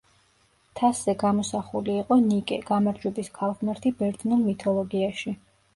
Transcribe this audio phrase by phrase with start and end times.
[0.79, 5.39] თასზე გამოსახული იყო ნიკე, გამარჯვების ქალღმერთი ბერძნულ მითოლოგიაში.